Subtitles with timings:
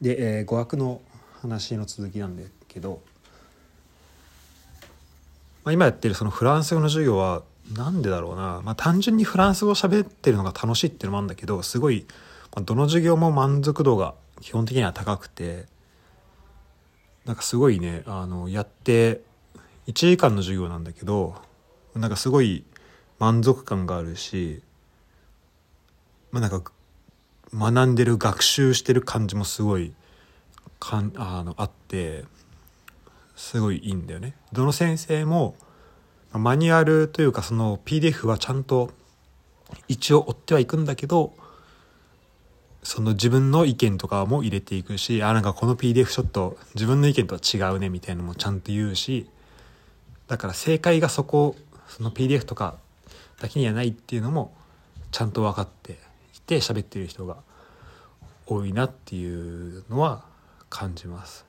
[0.00, 1.00] で、えー語学の
[1.40, 3.02] 話の続きなんだけど、
[5.64, 7.42] まあ、今やってるそのフランス語の授業は
[7.74, 12.06] なんでだろうな、まあ、単純にフランス語を喋ってるのが楽しいっていうのもあるんだけどすごい
[12.54, 15.66] まあどの授業も満足度が基本的には高くて
[17.24, 19.22] なんかすごいねあのやって
[19.88, 21.34] 1時間の授業なんだけど
[21.94, 22.64] なんかすごい
[23.18, 24.62] 満足感があるし
[26.30, 26.72] まあなんか
[27.54, 29.92] 学んでる学習してる感じもすごい
[30.78, 32.24] かんあのあって
[33.34, 34.34] すごいいいんだよね。
[34.52, 35.56] どの先生も
[36.32, 38.90] マニュアルというかその PDF はちゃんと
[39.88, 41.34] 一応追ってはいくんだけど
[42.82, 49.28] その自分の意見とかも入れていくしあなんかこの PDF ちょっと自分の意見とは違うねみたいなのもちゃんと言うし
[50.28, 51.56] だから正解がそこ
[51.88, 52.76] その PDF とか
[53.40, 54.54] だけにはないっていうのも
[55.10, 55.98] ちゃんと分かって
[56.46, 57.38] いて喋ってる人が
[58.46, 60.24] 多いなっていうのは
[60.70, 61.44] 感じます。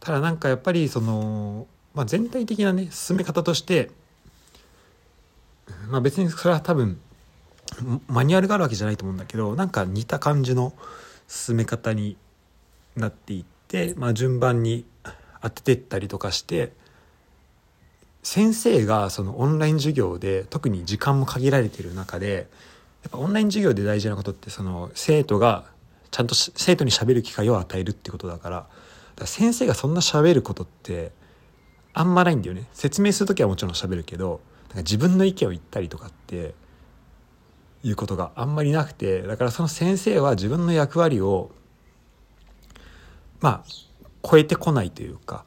[0.00, 3.90] ただなんかやっぱりその、まあ、全体的なね進め方として、
[5.88, 7.00] まあ、別にそれは多分
[8.08, 10.74] マニュアルがあるわけじゃないと思うんだけどなんか似た感じの
[11.26, 12.18] 進め方に
[12.96, 14.84] なっていって、まあ、順番に
[15.40, 16.72] 当ててったりとかして
[18.24, 22.48] 先生がそのオンライン授業で特に時間も限られている中で
[23.04, 25.66] やっぱオンライン授業で大事なことってその生徒が
[26.10, 28.66] ちゃんと生徒に喋る機会を与えるってことだから
[29.26, 31.12] 先生がそんな喋ることって
[31.92, 32.66] あんまないんだよね。
[32.72, 34.40] 説明する時はもちろん喋るけど
[34.74, 36.54] か自分の意見を言ったりとかって
[37.82, 41.50] いうことがあんまりなくてだからその先生は自分の役割を
[43.40, 45.44] まあ超えてこないというか、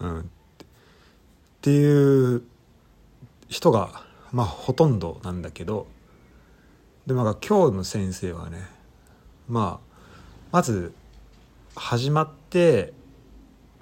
[0.00, 0.30] うん、
[1.60, 2.42] っていう
[3.50, 5.86] 人がまあほとんどなんだけど
[7.06, 8.62] でもなんか今日の先生はね
[9.46, 9.96] まあ
[10.52, 10.94] まず
[11.76, 12.94] 始まって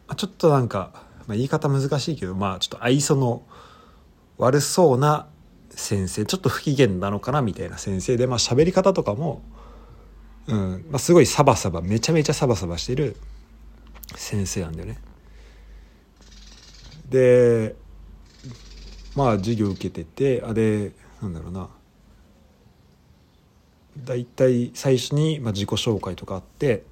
[0.09, 0.91] まちょっとなんか、
[1.29, 3.43] まあ、言い方難しいけどまあちょっと愛想の
[4.39, 5.29] 悪そうな
[5.71, 9.41] 先生ちょっと不機嫌なのかなみたいな先生でまあ喋り方とかも、
[10.49, 13.15] うんまあ、すごいサバサバめちゃめちゃサバサバしてる
[14.17, 14.99] 先生なんだよね。
[17.09, 17.75] で
[19.17, 20.93] まあ授業受けててあれ
[21.23, 21.69] なんだろうな。
[24.05, 26.85] 大体最初に自己紹介とかあって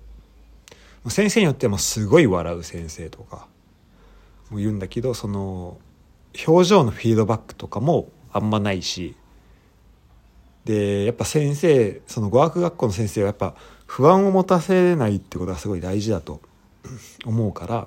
[1.09, 3.47] 先生によってはすごい笑う先生とか
[4.51, 5.79] も言うんだけどその
[6.47, 9.15] 表情のフィードバックとかもあんまないし
[10.65, 13.55] でやっぱ先生その語学学校の先生はやっぱ
[13.87, 16.41] 不安を持たせないってことがすごい大事だと
[17.25, 17.87] 思うから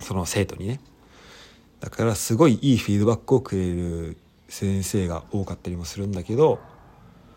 [0.00, 0.80] その生徒にね。
[1.84, 4.16] だからすごいいいフィードバックをくれる
[4.48, 6.58] 先生が多かったりもするんだけど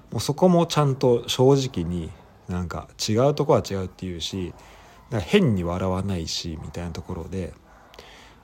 [0.10, 2.10] もうそこもちゃんと正直に
[2.48, 4.54] なんか違うとこは違うっていうし
[5.12, 7.54] 変に笑わないしみたいなところで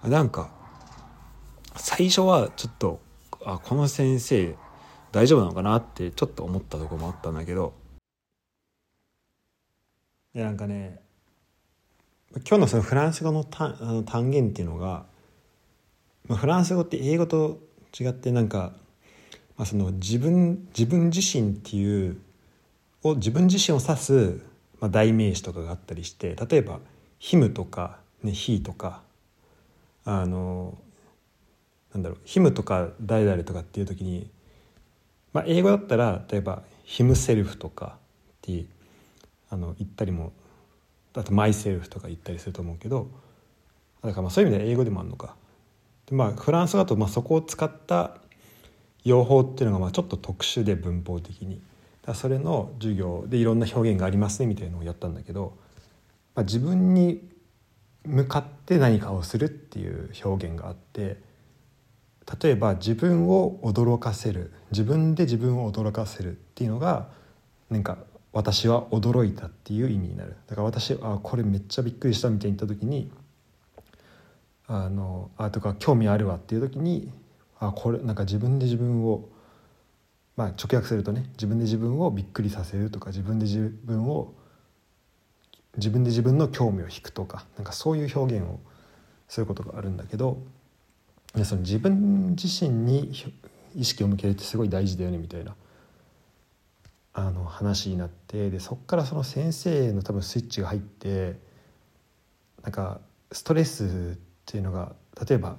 [0.04, 0.52] なんか
[1.78, 3.00] 最初はちょっと
[3.46, 4.56] あこの先生
[5.14, 7.74] 大丈夫なのかなってちょっと思ったとこもあったんだけど
[10.34, 11.00] でなんかね
[12.46, 15.06] 今日のそのフランス語の単あの単元っていうのが、
[16.28, 17.60] まあ、フランス語って英語と
[18.00, 18.74] 違ってなんか、
[19.58, 22.18] まあ、その自分自分自身っていう
[23.04, 24.42] を自分自身を指す、
[24.80, 26.80] まあ、代名詞とかがあったりして例えば
[27.20, 29.02] 「ヒム」とか「ね、ヒとか
[30.06, 30.78] あの
[31.94, 34.30] なんだろう「ヒム」とか「誰々」とかっていう時に、
[35.34, 38.66] まあ、英語だったら例えば「ヒムセルフ」とかって
[39.50, 40.32] あの言ったりも
[41.14, 43.10] あと「マイセルフ」とか言ったりすると思うけど
[44.02, 45.36] だからまあそういう意味では英語でもあるのか。
[46.08, 48.18] でまあ、フランスだとまあそこを使った
[49.04, 51.62] 用法っていうのがまあちょっと特殊で文法的に。
[52.06, 55.58] だそれの授業でいろんな表現がありますねみたいなのをやったんだけど、
[56.36, 57.26] まあ、自分に
[58.04, 61.18] 向かって何かをするっていう表現があって
[62.42, 64.52] 例えば自分を驚かせる。
[64.72, 67.10] 自分で自分を驚かせるっていうのが
[67.70, 67.98] なんか
[68.32, 70.36] 私は驚いたっていう意味になる。
[70.48, 73.12] だから私あこれめっちゃびっくりしたみたいに言った時に
[74.68, 77.12] あのあとか興味あるわっていう時に
[77.60, 79.30] あこれなんか自分で自分を
[80.36, 84.34] まあ直訳するとね自分で自分をびっくりさせるとか自分で自分を
[85.78, 88.60] 自分で自分の興味を引くとかなんかそういう表現を
[89.28, 90.38] することがあるんだけど
[91.36, 93.12] でその自分自身に
[93.76, 95.56] 意識を向けるってすごい大事だよねみたいな
[97.16, 101.38] あの話になってでそっからその先生の多分スイッチが入って
[102.64, 103.02] なんか
[103.32, 104.94] ストレスってっていうのが
[105.28, 105.58] 例えば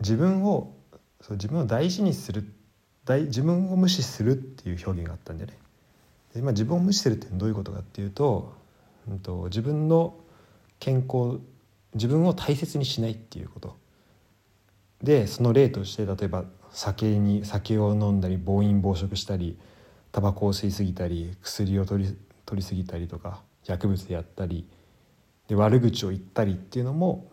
[0.00, 0.74] 自分を
[1.20, 2.44] そう自分を大事にする
[3.04, 5.58] 大自分を無視するっていう表現があったんだよね。
[6.34, 8.52] で、まあ、自分を無視するってどういうことかっていうと,、
[9.08, 10.14] うん、と自分の
[10.80, 11.40] 健康
[11.94, 13.76] 自分を大切にしないっていうこと
[15.02, 19.56] でその例として例えば酒に酒を飲んだり暴飲暴食したり
[20.10, 24.66] タバコを吸いすぎたり薬を取り取りすぎたりとか薬物でやったり
[25.48, 27.30] で悪口を言ったりっていうのも、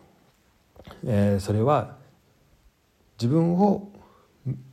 [1.04, 1.96] えー、それは
[3.18, 3.90] 自分を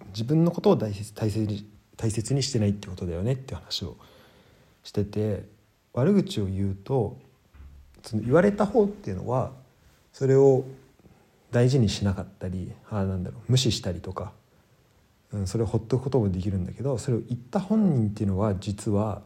[0.08, 1.68] 自分のことを大切大切に
[1.98, 3.98] 大切にしてないってことだよねって話を
[4.84, 5.44] してて
[5.94, 7.18] 悪口を言うと
[8.04, 9.52] その言われた方っていうのは
[10.14, 10.64] それを
[11.52, 14.32] 大事にしなかったりあなんだろう無視したりとか
[15.32, 19.22] うん、それをほっとくこともできるんだけどそれを言った本人っていうのは実は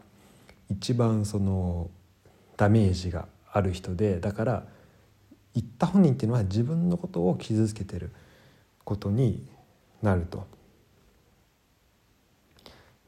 [0.70, 1.90] 一番その
[2.58, 4.64] ダメージがある人でだから
[5.56, 8.12] 言った本人っていうのは自分のことを傷つけてる
[8.84, 9.46] ことに
[10.02, 10.46] なると。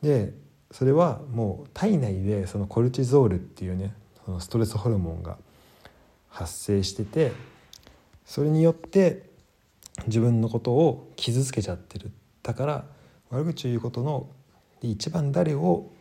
[0.02, 0.34] で
[0.72, 3.94] それはもう体内でそのコルチゾールっていうね
[4.26, 5.38] そのストレスホルモンが
[6.30, 7.32] 発生してて
[8.26, 9.30] それによって
[10.08, 12.12] 自分のことを傷つけちゃってる
[12.44, 12.86] だから
[13.30, 14.28] 悪口を言うことの
[14.82, 15.92] 一番誰を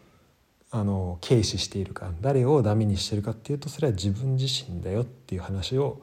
[0.71, 6.03] あの軽視しているか誰をダメにしてるかっていうとそれは自分自身だよっていう話を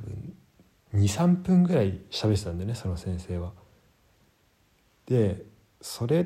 [0.00, 3.52] 多分23分ぐらい喋ってたんだよねその先生は。
[5.06, 5.44] で
[5.80, 6.24] それっ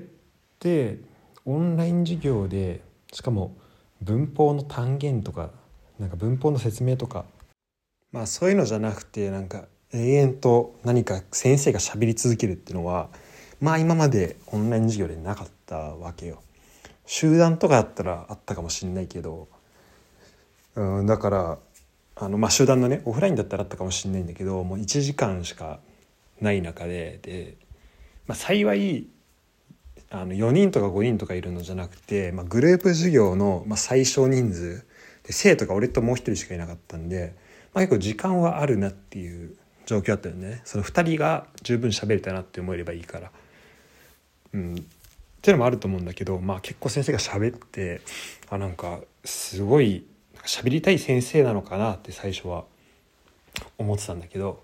[0.59, 0.99] て
[1.45, 2.83] オンライン授業で
[3.13, 3.57] しかも
[4.03, 5.51] 文法の単元とか
[5.99, 7.25] なんか文法の説明とか
[8.13, 13.09] まあそういうのじゃなくてなんか永遠と何か先生が喋り続けるっていうのは
[13.61, 16.43] まあ今までオンライン授業でなかったわけよ。
[17.07, 19.49] 集団とかだったらあったかもしんないけど、
[20.75, 21.59] うん、だから
[22.17, 25.81] あの、まあ、集団のねオフラインだったらあったかもしんないんだけどもう1時間しか
[26.41, 27.57] ない中でで、
[28.27, 29.07] まあ、幸い
[30.11, 34.85] あの4人とか5人とかいるのじゃなくて、まあ、グループ授業の、まあ、最小人数
[35.25, 37.35] で生徒が俺ともう一人しかいなかったんで、
[37.73, 39.57] まあ、結構時間はあるなっていう
[39.87, 43.31] 状況だったよねその2人が十分喋れたなって思えればいいから。
[44.53, 44.77] うん、っ
[45.43, 48.01] ていうのもあると思うんだけど、まあ、結構先生が喋って
[48.49, 50.07] あなんかすごい
[50.47, 52.65] 喋りたい先生なのかなって最初は
[53.79, 54.63] 思ってたんだけど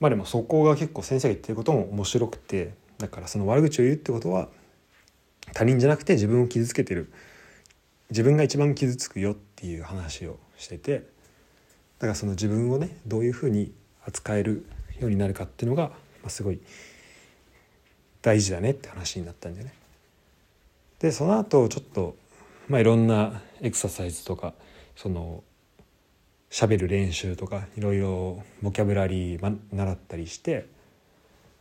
[0.00, 4.48] まあでもそこが結構先生が言ってることも面白くてだからその悪口を言うってことは
[5.54, 7.12] 他人じゃなくて自分を傷つけてる
[8.10, 11.04] 自分が一番傷つくよっていう話をしてて
[11.98, 13.72] だからその自分をねどういうふうに
[14.04, 14.66] 扱える
[15.00, 15.94] ようになるかっていうのが、ま
[16.26, 16.60] あ、すごい
[18.22, 19.72] 大事だねって話になったんじゃない
[20.98, 22.16] でその後ちょっと
[22.68, 24.52] まあいろんなエクササイズとか
[24.94, 25.42] その
[26.50, 30.66] 喋る練習とかいろいろボキャブラリー習ったりして、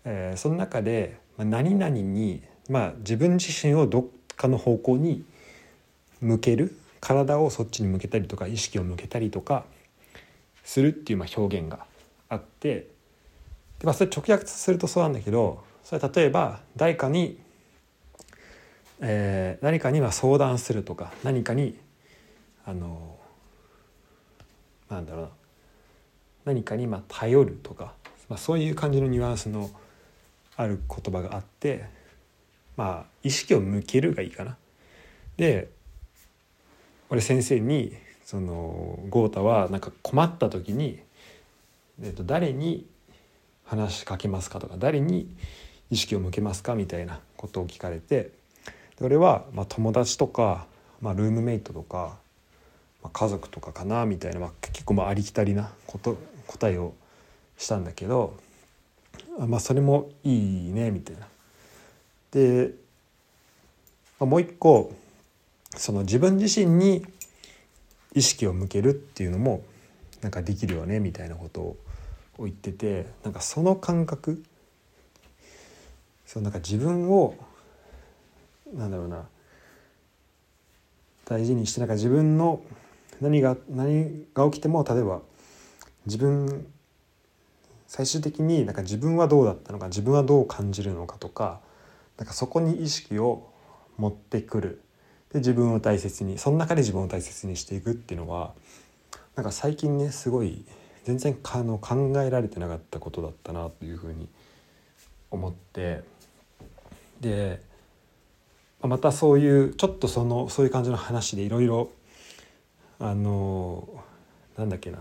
[0.06, 4.06] えー、その中で、まあ、何々に、まあ、自分自身をどっ
[4.36, 5.24] かの方向に
[6.22, 9.66] 向ける体をそっちに向けたりとか意識を向けたりとか
[10.64, 11.86] するっていうまあ表現が
[12.30, 12.88] あって
[13.80, 17.40] で、まあ、それ直訳するとそうなんだけどそれ例えば誰かに、
[19.00, 21.78] えー、何かには相談するとか何かに
[22.66, 23.18] あの
[24.90, 25.30] なんだろうな
[26.46, 27.94] 何かにまあ頼るとか、
[28.30, 29.70] まあ、そういう感じのニュアンスの
[30.56, 31.86] ある言葉があって
[32.76, 34.58] まあ意識を向けるがいいかな。
[35.36, 35.70] で
[37.10, 37.94] 俺先生に
[38.26, 41.00] その豪太はなんか困った時に、
[42.02, 42.86] えっと、誰に
[43.66, 45.34] 話しかけますかとか誰に
[45.90, 48.32] 意識を向けますかみたいなことを聞かれて
[49.02, 50.66] 俺はま友達とか、
[51.02, 52.18] まあ、ルームメイトとか、
[53.04, 56.94] まあ、家族とかかなみたいな、まあ、結構まあありきたりなこと答えを
[57.58, 58.36] したんだけど
[59.40, 61.28] まあそれもいいねみたいな。
[62.32, 62.72] で、
[64.20, 64.94] まあ、もう一個
[65.76, 67.06] その自分自身に
[68.14, 69.64] 意識を向けるっていうのも
[70.22, 71.78] なんかできるよねみたいなことを
[72.40, 74.44] 言っててなんかその感覚
[76.26, 77.36] そうなんか自分を
[78.74, 79.28] なんだろうな
[81.26, 82.62] 大事にしてなんか自分の
[83.22, 85.22] 何が何が起きても例えば
[86.06, 86.68] 自分
[87.88, 91.60] 最終的になんか自分はどうだったのか自分はどう感じるのかとか
[92.18, 93.50] なんかそこに意識を
[93.98, 94.82] 持ってくる
[95.32, 98.54] で自分を大切にその中で自分を大切にしていくっていうのは
[99.36, 100.66] なんか最近ねすごい
[101.04, 104.28] 全然あの考えられてなかったことだったなというふうに
[105.32, 106.04] 思って。
[107.22, 107.67] で
[108.82, 111.92] またそういうちょっとそのそういう感じの話でいろいろ
[113.00, 113.88] あの
[114.58, 115.00] なんだっけな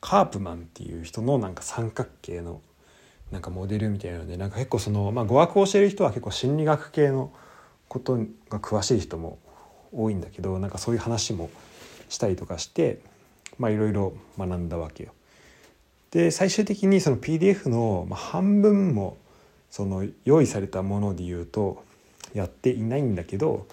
[0.00, 2.60] カープマンっていう人のなんか三角形の
[3.30, 7.32] なんかモデルみたいなのでなんか結構その、まあ、語学を教える人は結構心理学系の
[7.88, 8.16] こと
[8.48, 9.38] が詳しい人も
[9.92, 11.50] 多いんだけどなんかそういう話も
[12.08, 13.00] したりとかして
[13.58, 15.12] まあいろいろ学んだわけよ。
[16.10, 19.16] で最終的にその PDF の半分も
[19.70, 21.84] その用意されたもので言うと
[22.34, 23.66] やっていないんだけど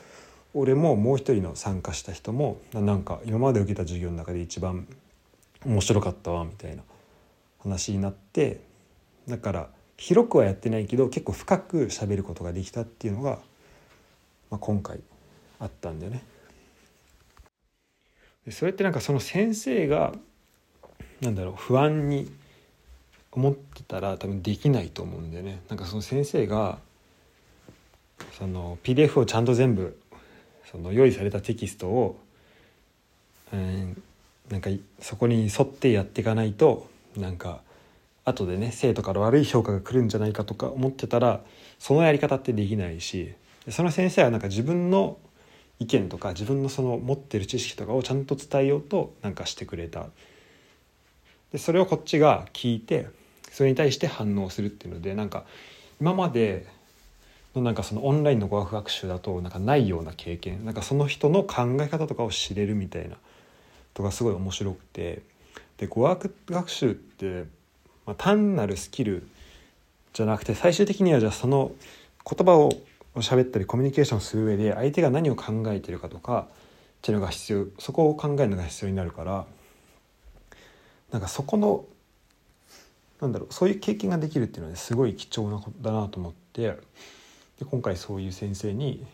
[0.54, 4.88] 俺ももう一人の参加した人もなんか今まで受けた授業の中で一番
[5.66, 6.84] 面白かったわみたいな
[7.60, 8.62] 話になって
[9.28, 13.40] だから広くはやってないけど結構深く喋ることができたっていうのが、
[14.50, 15.00] まあ、今回
[15.60, 16.24] あったんだよね。
[18.46, 20.14] でそれってなんかその先生が
[21.22, 22.32] なんだろう不安に
[23.32, 25.62] 思ってたら多分できないと思うんだよね。
[25.68, 26.80] なんかその先生が
[28.38, 30.00] その PDF をちゃんと全部
[30.72, 32.20] その用意されたテキストを、
[33.54, 34.02] うん、
[34.50, 34.70] なんか
[35.00, 37.62] そこに沿ってやっていかないとなんか
[38.26, 41.42] 後でね生徒から悪い評価が来るんじゃないかとか思ってたら
[41.80, 43.34] そのやり方ってできないし
[43.70, 45.18] その先生はなんか自分の
[45.80, 50.08] 意見とか自分のその持ってる知識とかをちゃんと伝えようとなんかしてくれた。
[51.52, 53.08] でそれをこっちが聞いて
[53.52, 55.46] それに対して反応するっていうのでなんか
[56.02, 56.68] 今まで
[57.58, 60.66] のなんかそのオンラインの語学学習だとなんかないような経験。
[60.66, 63.18] なんかその人の考え方とかを知れるみたいな
[63.94, 65.22] とかすごい面白くて。
[65.78, 67.46] で語学学習って、
[68.06, 69.28] まあ、単なるスキル
[70.14, 71.72] じゃなくて最終的にはじゃあその
[72.30, 72.72] 言葉を
[73.16, 76.56] 喋ったりコミュニケーションする上で相手が何を考えてるかとかっ
[77.02, 79.46] ていうのが必要そこを考えるのが必要になるから
[81.12, 81.86] なんかそこの
[83.22, 86.78] なんだろうそういう経験ができるっていうのは、ね、すごい貴重なことだなと思って。
[87.60, 89.06] で今回そういう先生に、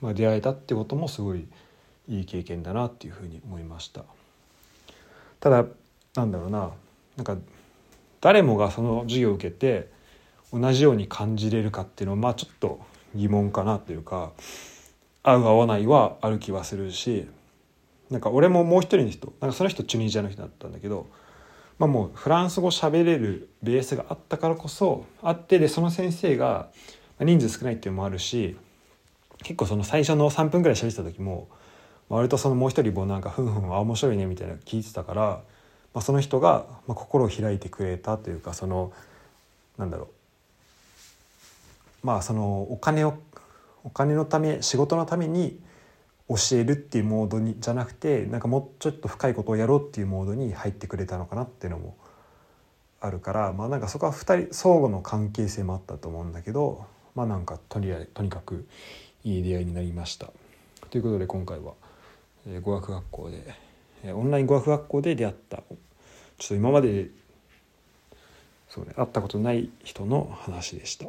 [0.00, 1.46] まあ、出会えたってこともすごい
[2.08, 4.04] いい経験だなっていうふうに思いました。
[5.40, 5.64] ただ
[6.14, 6.70] なんだろうな
[7.16, 7.36] なんか
[8.20, 9.88] 誰もがその授業を受けて
[10.52, 12.80] 同じように感じれるかっていうのはまあちょっと
[13.14, 14.32] 疑問かなというか
[15.22, 17.28] 合う合わないはある気はするし
[18.10, 21.06] なんか俺ももう一人の人なんかその人チュニジアの人だったんだけど、
[21.78, 26.68] まあ、もうフランス語喋れるベースがあったからこそあってでその先生が
[27.20, 28.56] 人数少ないっていうのもあるし
[29.42, 31.48] 結構その最初の3分ぐらい喋ってた時も
[32.08, 35.22] 割とそのもう一人もなんかふんふんあ面白いねみたいな聞いてたから、
[35.94, 38.92] まあ、その人が心を開いてくれたというかその
[39.76, 40.08] なんだろう。
[42.06, 43.18] まあそのお金を
[43.84, 45.60] お金のため仕事のために
[46.28, 51.96] 教えるっていうモードにじゃなくてなんかもうちょっと深いことをやろうっていうモードに入ってくれたのかなっていうのも
[53.00, 56.86] あるからまあなんかそこは2人相互の関係性もあったと思うんだけど
[57.18, 58.64] まあなんかとりあえずとにかく
[59.24, 60.30] いい出会いになりました。
[60.88, 61.72] ということで今回は
[62.46, 63.42] え語学学校で
[64.04, 65.76] えオンライン語学学校で出会ったちょっ
[66.46, 67.08] と今まで
[68.68, 71.06] そうね会ったことない人の話でした。